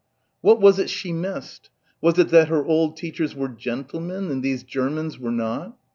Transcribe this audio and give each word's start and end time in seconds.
What 0.41 0.59
was 0.59 0.79
it 0.79 0.89
she 0.89 1.13
missed? 1.13 1.69
Was 2.01 2.17
it 2.17 2.29
that 2.29 2.47
her 2.47 2.65
old 2.65 2.97
teachers 2.97 3.35
were 3.35 3.49
"gentlemen" 3.49 4.31
and 4.31 4.41
these 4.41 4.63
Germans 4.63 5.19
were 5.19 5.29
not? 5.31 5.77